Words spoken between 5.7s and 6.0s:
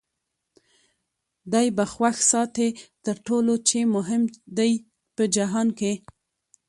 کي